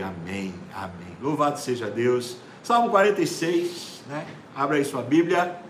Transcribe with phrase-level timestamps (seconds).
[0.00, 1.18] Amém, amém.
[1.20, 2.38] Louvado seja Deus.
[2.62, 4.26] Salmo 46, né?
[4.56, 5.60] Abra aí sua Bíblia.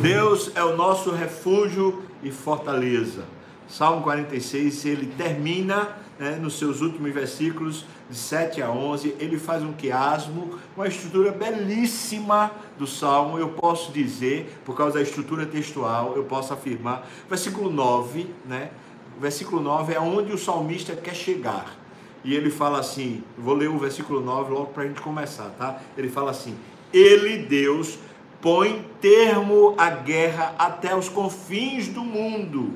[0.00, 3.24] Deus é o nosso refúgio e fortaleza.
[3.66, 5.88] Salmo 46, ele termina
[6.20, 11.32] né, nos seus últimos versículos, de 7 a 11, ele faz um quiasmo, uma estrutura
[11.32, 17.08] belíssima do Salmo, eu posso dizer, por causa da estrutura textual, eu posso afirmar.
[17.28, 18.70] Versículo 9, né?
[19.18, 21.83] O versículo 9 é onde o salmista quer chegar.
[22.24, 25.78] E ele fala assim, vou ler o versículo 9 logo para a gente começar, tá?
[25.96, 26.56] Ele fala assim:
[26.90, 27.98] Ele, Deus,
[28.40, 32.72] põe termo à guerra até os confins do mundo,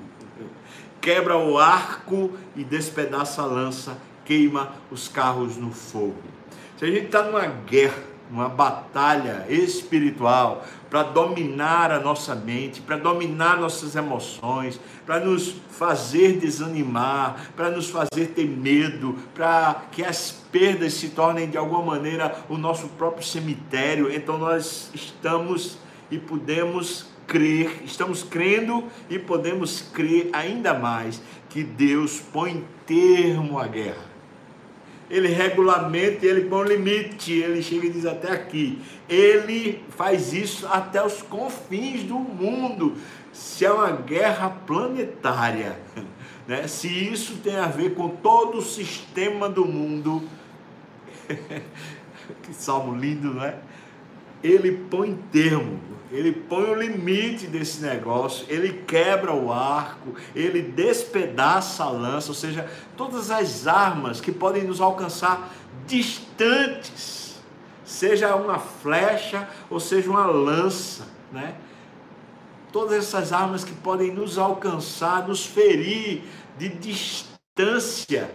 [1.01, 6.23] quebra o arco e despedaça a lança, queima os carros no fogo.
[6.77, 12.96] Se a gente está numa guerra, uma batalha espiritual para dominar a nossa mente, para
[12.96, 20.30] dominar nossas emoções, para nos fazer desanimar, para nos fazer ter medo, para que as
[20.30, 24.12] perdas se tornem de alguma maneira o nosso próprio cemitério.
[24.12, 25.79] Então nós estamos
[26.10, 31.20] e podemos crer, estamos crendo e podemos crer ainda mais
[31.51, 34.18] que Deus põe termo à guerra
[35.10, 38.80] ele regulamenta, ele põe um limite, ele chega e diz até aqui.
[39.09, 42.95] Ele faz isso até os confins do mundo.
[43.32, 45.79] Se é uma guerra planetária,
[46.46, 46.66] né?
[46.66, 50.23] se isso tem a ver com todo o sistema do mundo,
[52.42, 53.56] que salmo lindo, não é?
[54.43, 61.85] Ele põe termo ele põe o limite desse negócio, ele quebra o arco, ele despedaça
[61.85, 65.50] a lança, ou seja, todas as armas que podem nos alcançar
[65.87, 67.41] distantes,
[67.84, 71.55] seja uma flecha ou seja uma lança, né?
[72.72, 76.22] Todas essas armas que podem nos alcançar, nos ferir
[76.59, 78.31] de distância,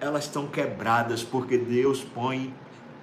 [0.00, 2.52] elas estão quebradas porque Deus põe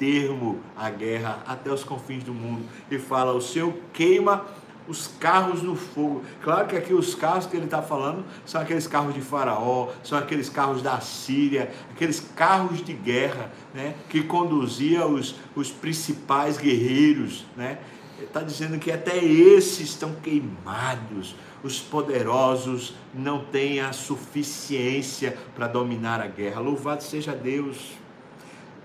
[0.01, 2.65] termo à guerra até os confins do mundo.
[2.89, 4.43] E fala: o Senhor queima
[4.87, 6.23] os carros no fogo.
[6.41, 10.17] Claro que aqui os carros que ele está falando são aqueles carros de Faraó, são
[10.17, 17.45] aqueles carros da Síria, aqueles carros de guerra né, que conduzia os, os principais guerreiros.
[17.55, 17.77] Né?
[18.19, 21.35] Está dizendo que até esses estão queimados.
[21.63, 26.59] Os poderosos não têm a suficiência para dominar a guerra.
[26.59, 28.00] Louvado seja Deus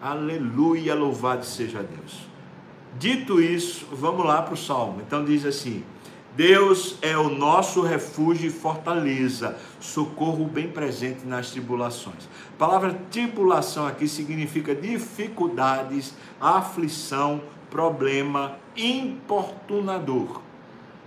[0.01, 2.29] Aleluia, louvado seja Deus.
[2.99, 5.01] Dito isso, vamos lá para o salmo.
[5.01, 5.83] Então diz assim:
[6.37, 12.29] Deus é o nosso refúgio e fortaleza, socorro bem presente nas tribulações.
[12.55, 17.41] A palavra tribulação aqui significa dificuldades, aflição,
[17.71, 20.43] problema, importunador.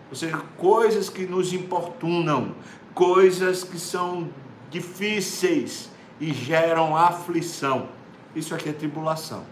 [0.09, 2.55] Ou seja, coisas que nos importunam,
[2.95, 4.29] coisas que são
[4.71, 7.98] difíceis e geram aflição.
[8.35, 9.43] Isso aqui é tribulação.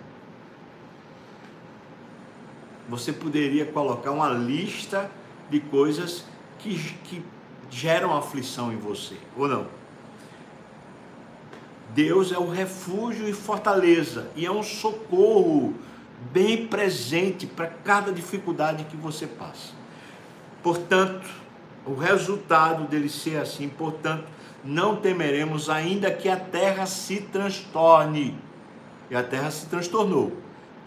[2.87, 5.09] Você poderia colocar uma lista
[5.49, 6.23] de coisas
[6.59, 7.23] que, que
[7.69, 9.67] geram aflição em você, ou não?
[11.93, 15.73] Deus é o refúgio e fortaleza, e é um socorro
[16.31, 19.73] bem presente para cada dificuldade que você passa.
[20.61, 21.27] Portanto,
[21.85, 24.25] o resultado dele ser assim, portanto,
[24.63, 28.37] não temeremos, ainda que a terra se transtorne
[29.09, 30.33] e a terra se transtornou.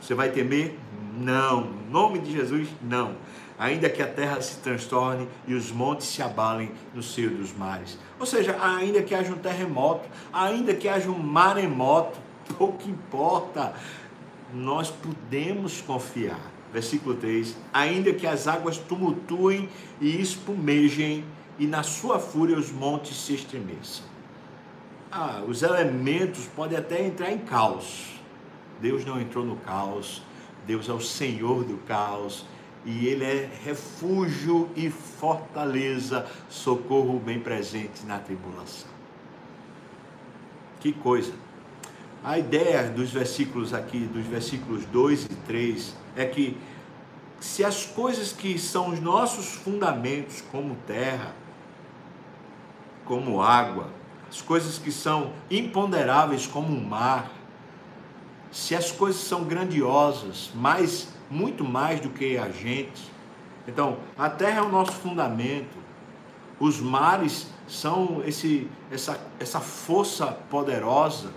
[0.00, 0.78] Você vai temer?
[1.18, 1.64] Não.
[1.64, 3.16] Em nome de Jesus, não.
[3.58, 7.98] Ainda que a terra se transtorne e os montes se abalem no seio dos mares.
[8.18, 12.18] Ou seja, ainda que haja um terremoto, ainda que haja um maremoto,
[12.56, 13.74] pouco importa,
[14.54, 16.40] nós podemos confiar.
[16.72, 19.68] Versículo 3: Ainda que as águas tumultuem
[20.00, 21.24] e espumejem,
[21.58, 24.09] e na sua fúria os montes se estremeçam.
[25.10, 28.12] Ah, os elementos podem até entrar em caos.
[28.80, 30.22] Deus não entrou no caos.
[30.66, 32.46] Deus é o Senhor do caos.
[32.84, 38.88] E Ele é refúgio e fortaleza, socorro bem presente na tribulação.
[40.78, 41.32] Que coisa!
[42.22, 46.56] A ideia dos versículos aqui, dos versículos 2 e 3, é que
[47.40, 51.34] se as coisas que são os nossos fundamentos, como terra,
[53.04, 53.88] como água,
[54.30, 57.30] as coisas que são imponderáveis como o mar,
[58.52, 63.10] se as coisas são grandiosas, mais, muito mais do que a gente.
[63.66, 65.78] Então, a terra é o nosso fundamento.
[66.60, 71.32] Os mares são esse, essa, essa força poderosa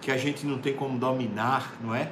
[0.00, 2.10] que a gente não tem como dominar, não é?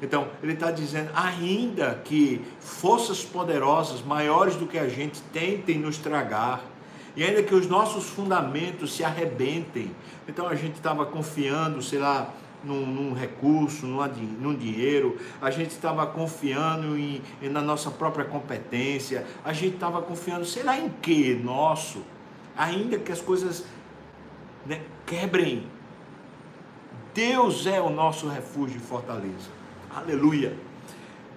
[0.00, 5.98] Então, ele está dizendo, ainda que forças poderosas, maiores do que a gente, tentem nos
[5.98, 6.60] tragar,
[7.16, 9.90] e ainda que os nossos fundamentos se arrebentem.
[10.26, 12.32] Então a gente estava confiando, sei lá,
[12.64, 14.06] num, num recurso, num,
[14.40, 20.00] num, dinheiro, a gente estava confiando em, em, na nossa própria competência, a gente estava
[20.00, 22.02] confiando, sei lá em que nosso,
[22.56, 23.64] ainda que as coisas
[24.64, 25.66] né, quebrem.
[27.14, 29.50] Deus é o nosso refúgio e fortaleza.
[29.94, 30.56] Aleluia.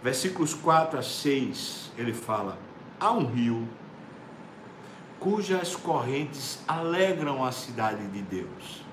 [0.02, 2.58] Versículos 4 a 6, ele fala:
[3.00, 3.68] Há um rio
[5.26, 8.86] cujas correntes alegram a cidade de Deus.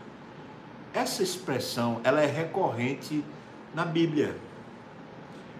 [0.94, 3.23] Essa expressão ela é recorrente
[3.75, 4.34] na Bíblia.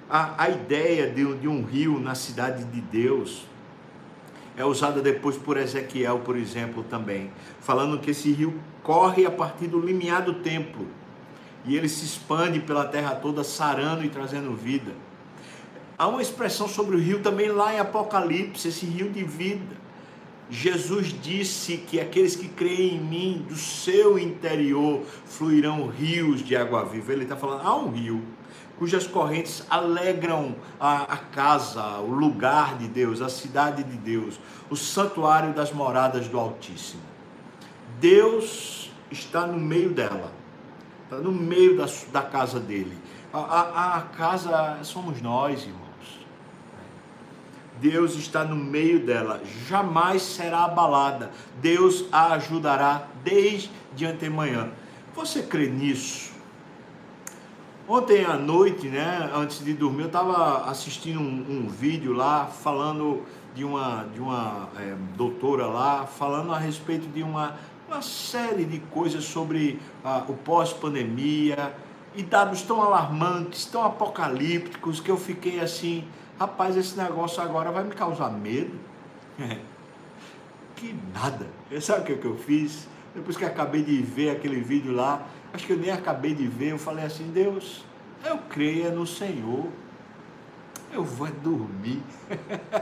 [0.09, 3.45] A, a ideia de, de um rio na cidade de Deus
[4.57, 7.31] é usada depois por Ezequiel, por exemplo, também,
[7.61, 10.89] falando que esse rio corre a partir do limiar do templo
[11.67, 14.93] e ele se expande pela terra toda, sarando e trazendo vida.
[15.99, 19.82] Há uma expressão sobre o rio também lá em Apocalipse, esse rio de vida.
[20.53, 26.85] Jesus disse que aqueles que creem em mim, do seu interior fluirão rios de água
[26.85, 27.11] viva.
[27.11, 28.23] Ele está falando, há um rio
[28.79, 34.39] cujas correntes alegram a, a, casa, o lugar de Deus, a cidade de Deus,
[34.69, 37.03] o santuário das moradas do Altíssimo.
[37.99, 40.33] Deus está no meio dela,
[41.05, 42.99] está no meio da, da casa dele.
[43.33, 45.93] A, a, a casa somos nós, irmão.
[47.83, 51.33] Deus está no meio dela, jamais será abalada.
[51.61, 54.71] Deus a ajudará desde antemanhã.
[55.17, 56.31] Você crê nisso?
[57.89, 63.25] Ontem à noite, né, antes de dormir, eu estava assistindo um, um, vídeo lá falando
[63.53, 67.57] de uma, de uma é, doutora lá, falando a respeito de uma,
[67.89, 71.75] uma série de coisas sobre ah, o pós-pandemia
[72.15, 76.05] e dados tão alarmantes, tão apocalípticos, que eu fiquei assim,
[76.39, 78.79] Rapaz, esse negócio agora vai me causar medo.
[80.77, 81.47] que nada.
[81.81, 82.89] Sabe o que, que eu fiz?
[83.15, 86.73] Depois que acabei de ver aquele vídeo lá, acho que eu nem acabei de ver,
[86.73, 87.85] eu falei assim, Deus,
[88.25, 89.67] eu creio no Senhor.
[90.93, 92.03] Eu vou dormir.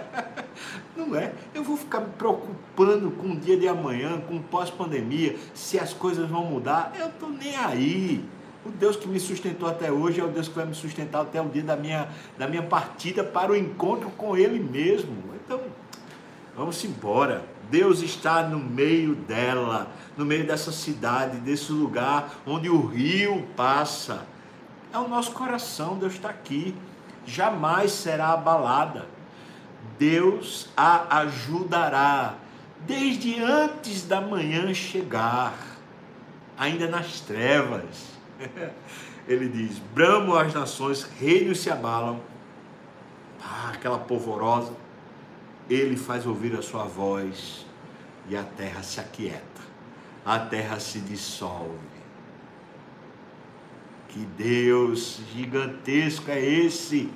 [0.97, 1.32] Não é?
[1.55, 6.29] Eu vou ficar me preocupando com o dia de amanhã, com pós-pandemia, se as coisas
[6.29, 6.93] vão mudar.
[6.99, 8.25] Eu estou nem aí.
[8.65, 11.41] O Deus que me sustentou até hoje é o Deus que vai me sustentar até
[11.41, 15.17] o dia da minha, da minha partida para o encontro com Ele mesmo.
[15.43, 15.61] Então,
[16.55, 17.43] vamos embora.
[17.71, 24.27] Deus está no meio dela, no meio dessa cidade, desse lugar onde o rio passa.
[24.93, 26.75] É o nosso coração, Deus está aqui.
[27.25, 29.07] Jamais será abalada.
[29.99, 32.35] Deus a ajudará
[32.81, 35.55] desde antes da manhã chegar,
[36.59, 38.19] ainda nas trevas
[39.28, 42.20] Ele diz: Bramo as nações, reinos se abalam.
[43.42, 44.72] Ah, aquela polvorosa.
[45.69, 47.64] Ele faz ouvir a sua voz
[48.28, 49.60] e a terra se aquieta,
[50.25, 51.78] a terra se dissolve.
[54.08, 57.08] Que Deus gigantesco é esse!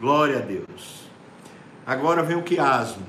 [0.00, 1.04] Glória a Deus.
[1.86, 3.06] Agora vem o quiasmo.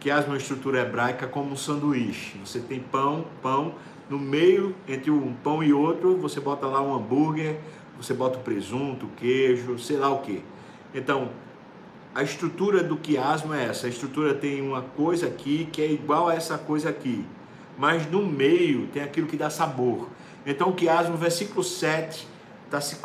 [0.00, 2.38] Quiasmo é uma estrutura hebraica como um sanduíche.
[2.38, 3.74] Você tem pão, pão,
[4.08, 7.58] no meio, entre um pão e outro, você bota lá um hambúrguer,
[7.96, 10.42] você bota o presunto, queijo, sei lá o que.
[10.94, 11.30] Então,
[12.14, 13.86] a estrutura do quiasmo é essa.
[13.86, 17.24] A estrutura tem uma coisa aqui que é igual a essa coisa aqui.
[17.78, 20.08] Mas no meio tem aquilo que dá sabor.
[20.44, 22.28] Então o quiasmo, versículo 7,
[22.66, 22.96] está se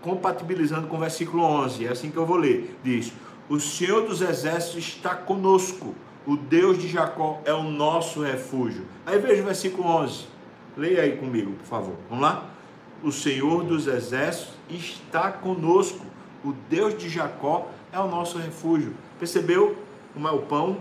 [0.00, 1.86] compatibilizando com o versículo 11.
[1.86, 2.78] É assim que eu vou ler.
[2.82, 3.12] Diz:
[3.50, 5.94] O Senhor dos Exércitos está conosco.
[6.26, 8.86] O Deus de Jacó é o nosso refúgio.
[9.04, 10.26] Aí veja o versículo 11.
[10.76, 11.94] Leia aí comigo, por favor.
[12.08, 12.50] Vamos lá?
[13.02, 16.04] O Senhor dos Exércitos está conosco.
[16.44, 18.94] O Deus de Jacó é o nosso refúgio.
[19.18, 19.76] Percebeu
[20.12, 20.78] como é o pão?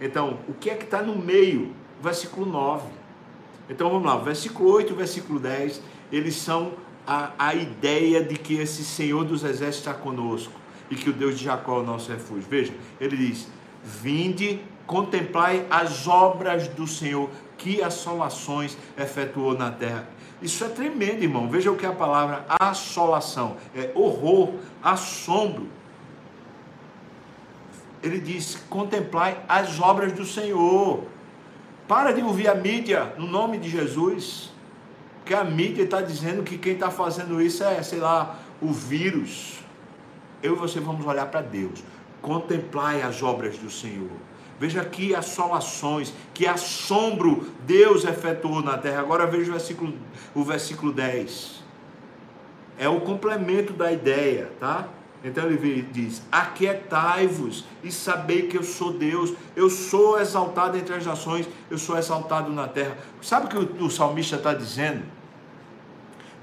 [0.00, 1.72] Então, o que é que está no meio?
[2.02, 2.86] Versículo 9.
[3.68, 5.80] Então vamos lá, versículo 8 e versículo 10,
[6.12, 6.72] eles são
[7.06, 10.52] a, a ideia de que esse Senhor dos Exércitos está conosco
[10.90, 12.44] e que o Deus de Jacó é o nosso refúgio.
[12.48, 13.48] Veja, ele diz:
[13.82, 20.08] Vinde, contemplai as obras do Senhor, que assolações efetuou na terra.
[20.42, 21.48] Isso é tremendo, irmão.
[21.48, 25.68] Veja o que é a palavra assolação: é horror, assombro.
[28.02, 31.04] Ele diz: contemplai as obras do Senhor.
[31.88, 34.50] Para de ouvir a mídia no nome de Jesus.
[35.16, 39.60] Porque a mídia está dizendo que quem está fazendo isso é, sei lá, o vírus.
[40.42, 41.82] Eu e você vamos olhar para Deus.
[42.20, 44.10] Contemplai as obras do Senhor.
[44.58, 49.00] Veja que assolações, que assombro Deus efetuou na terra.
[49.00, 49.94] Agora veja o versículo,
[50.34, 51.62] o versículo 10.
[52.78, 54.88] É o complemento da ideia, tá?
[55.24, 61.04] Então ele diz: Aquietai-vos e sabei que eu sou Deus, eu sou exaltado entre as
[61.04, 62.96] nações, eu sou exaltado na terra.
[63.20, 65.02] Sabe o que o, o salmista está dizendo?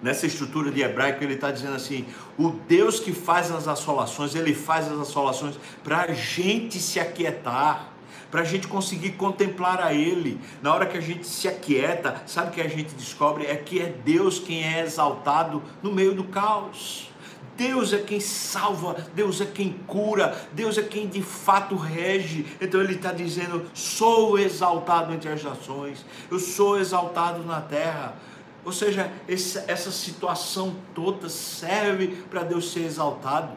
[0.01, 2.05] nessa estrutura de hebraico, ele está dizendo assim:
[2.37, 7.90] o Deus que faz as assolações, ele faz as assolações para a gente se aquietar,
[8.29, 10.39] para a gente conseguir contemplar a Ele.
[10.61, 13.45] Na hora que a gente se aquieta, sabe o que a gente descobre?
[13.45, 17.11] É que é Deus quem é exaltado no meio do caos.
[17.57, 22.45] Deus é quem salva, Deus é quem cura, Deus é quem de fato rege.
[22.59, 28.15] Então ele está dizendo: sou exaltado entre as nações, eu sou exaltado na terra.
[28.63, 33.53] Ou seja, essa, situação toda serve para Deus ser exaltado.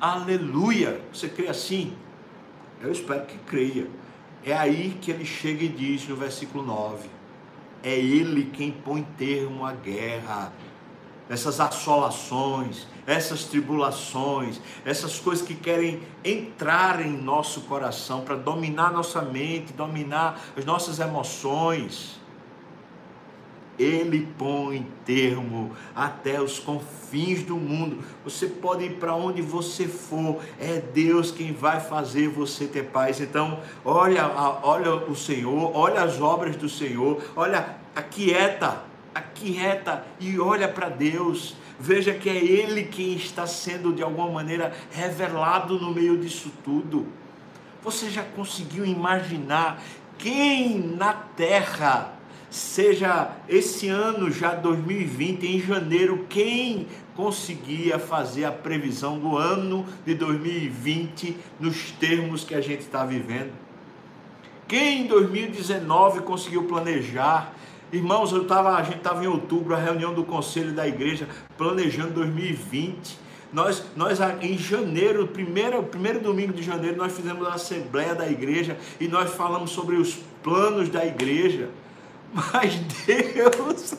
[0.00, 1.00] Aleluia!
[1.12, 1.92] Você crê assim?
[2.82, 3.86] Eu espero que creia.
[4.44, 7.08] É aí que ele chega e diz no versículo 9:
[7.82, 10.52] É ele quem põe termo à guerra.
[11.28, 19.22] Essas assolações, essas tribulações, essas coisas que querem entrar em nosso coração para dominar nossa
[19.22, 22.20] mente, dominar as nossas emoções
[23.78, 27.98] ele põe termo até os confins do mundo.
[28.24, 33.20] Você pode ir para onde você for, é Deus quem vai fazer você ter paz.
[33.20, 34.28] Então, olha,
[34.62, 38.82] olha o Senhor, olha as obras do Senhor, olha, aquieta,
[39.14, 41.56] aquieta e olha para Deus.
[41.78, 47.06] Veja que é Ele quem está sendo de alguma maneira revelado no meio disso tudo.
[47.82, 49.82] Você já conseguiu imaginar
[50.16, 52.12] quem na terra
[52.52, 60.14] seja esse ano já 2020, em janeiro, quem conseguia fazer a previsão do ano de
[60.14, 63.52] 2020 nos termos que a gente está vivendo?
[64.68, 67.54] Quem em 2019 conseguiu planejar?
[67.90, 72.12] Irmãos, eu tava, a gente estava em outubro, a reunião do conselho da igreja, planejando
[72.12, 73.18] 2020.
[73.50, 78.78] Nós, nós em janeiro, primeiro, primeiro domingo de janeiro, nós fizemos a assembleia da igreja
[79.00, 81.68] e nós falamos sobre os planos da igreja.
[82.32, 82.74] Mas
[83.06, 83.94] Deus,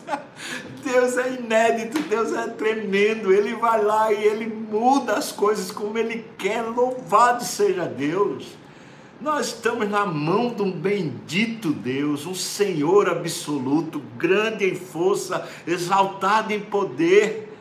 [0.83, 3.31] Deus é inédito, Deus é tremendo.
[3.31, 6.61] Ele vai lá e ele muda as coisas como ele quer.
[6.63, 8.47] Louvado seja Deus.
[9.21, 16.51] Nós estamos na mão de um bendito Deus, um Senhor absoluto, grande em força, exaltado
[16.51, 17.52] em poder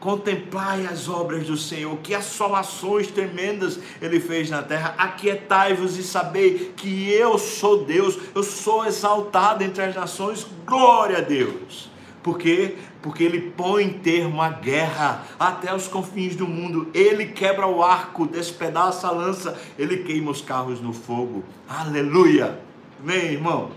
[0.00, 4.94] Contemplai as obras do Senhor, que assolações tremendas Ele fez na terra.
[4.98, 10.46] Aquietai-vos e sabei que eu sou Deus, eu sou exaltado entre as nações.
[10.66, 11.90] Glória a Deus.
[12.22, 12.76] Por quê?
[13.00, 16.90] Porque Ele põe termo à guerra até os confins do mundo.
[16.92, 21.44] Ele quebra o arco, despedaça a lança, Ele queima os carros no fogo.
[21.68, 22.60] Aleluia.
[23.00, 23.70] Amém, irmão?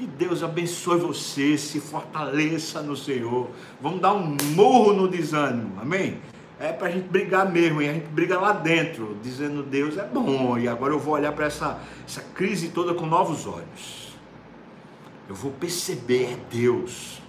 [0.00, 3.50] Que Deus abençoe você, se fortaleça no Senhor.
[3.82, 6.16] Vamos dar um morro no desânimo, amém?
[6.58, 10.06] É para a gente brigar mesmo, e a gente briga lá dentro, dizendo Deus é
[10.06, 14.16] bom, e agora eu vou olhar para essa, essa crise toda com novos olhos.
[15.28, 17.20] Eu vou perceber, é Deus.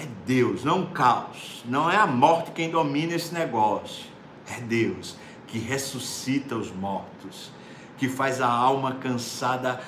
[0.00, 1.64] É Deus, não um caos.
[1.64, 4.04] Não é a morte quem domina esse negócio.
[4.48, 5.16] É Deus
[5.48, 7.50] que ressuscita os mortos,
[7.98, 9.80] que faz a alma cansada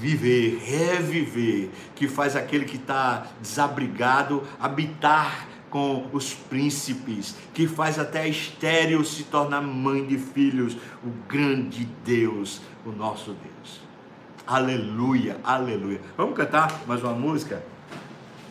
[0.00, 8.28] viver, reviver, que faz aquele que está desabrigado habitar com os príncipes, que faz até
[8.28, 13.80] estéreo se tornar mãe de filhos, o grande Deus, o nosso Deus.
[14.46, 16.00] Aleluia, aleluia.
[16.16, 17.73] Vamos cantar mais uma música?